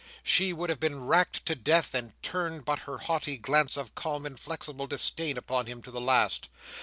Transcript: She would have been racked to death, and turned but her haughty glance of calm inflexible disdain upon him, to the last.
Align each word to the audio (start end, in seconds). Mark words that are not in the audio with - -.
She 0.23 0.51
would 0.51 0.71
have 0.71 0.79
been 0.79 1.05
racked 1.05 1.45
to 1.45 1.53
death, 1.53 1.93
and 1.93 2.15
turned 2.23 2.65
but 2.65 2.79
her 2.89 2.97
haughty 2.97 3.37
glance 3.37 3.77
of 3.77 3.93
calm 3.93 4.25
inflexible 4.25 4.87
disdain 4.87 5.37
upon 5.37 5.67
him, 5.67 5.83
to 5.83 5.91
the 5.91 6.01
last. 6.01 6.49